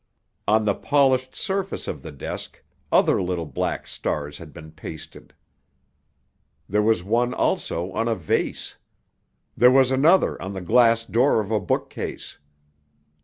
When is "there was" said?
6.67-7.03, 9.55-9.91